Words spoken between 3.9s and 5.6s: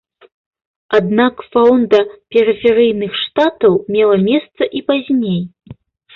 мела месца і пазней.